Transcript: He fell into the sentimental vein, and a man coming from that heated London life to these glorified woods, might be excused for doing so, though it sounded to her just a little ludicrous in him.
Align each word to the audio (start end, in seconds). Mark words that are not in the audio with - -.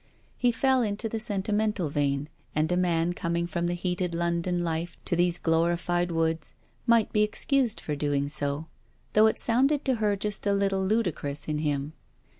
He 0.35 0.51
fell 0.51 0.81
into 0.81 1.07
the 1.07 1.19
sentimental 1.19 1.89
vein, 1.89 2.27
and 2.55 2.71
a 2.71 2.75
man 2.75 3.13
coming 3.13 3.45
from 3.45 3.67
that 3.67 3.75
heated 3.75 4.15
London 4.15 4.63
life 4.63 4.97
to 5.05 5.15
these 5.15 5.37
glorified 5.37 6.11
woods, 6.11 6.55
might 6.87 7.13
be 7.13 7.21
excused 7.21 7.79
for 7.79 7.95
doing 7.95 8.27
so, 8.27 8.65
though 9.13 9.27
it 9.27 9.37
sounded 9.37 9.85
to 9.85 9.97
her 9.97 10.15
just 10.15 10.47
a 10.47 10.53
little 10.53 10.83
ludicrous 10.83 11.47
in 11.47 11.59
him. 11.59 11.93